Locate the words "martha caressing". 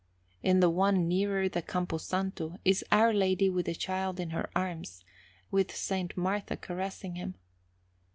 6.15-7.17